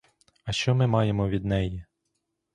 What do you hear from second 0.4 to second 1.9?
А що ми маємо від неї?